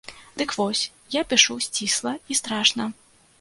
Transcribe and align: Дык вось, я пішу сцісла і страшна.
Дык 0.37 0.53
вось, 0.59 0.81
я 1.19 1.23
пішу 1.33 1.59
сцісла 1.67 2.15
і 2.31 2.39
страшна. 2.41 2.89